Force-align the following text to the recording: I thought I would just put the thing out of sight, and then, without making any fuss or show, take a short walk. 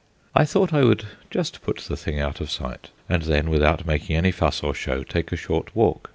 I 0.33 0.45
thought 0.45 0.73
I 0.73 0.83
would 0.83 1.05
just 1.29 1.61
put 1.61 1.77
the 1.81 1.95
thing 1.95 2.19
out 2.19 2.41
of 2.41 2.49
sight, 2.49 2.89
and 3.07 3.21
then, 3.21 3.51
without 3.51 3.85
making 3.85 4.15
any 4.15 4.31
fuss 4.31 4.63
or 4.63 4.73
show, 4.73 5.03
take 5.03 5.31
a 5.31 5.37
short 5.37 5.75
walk. 5.75 6.09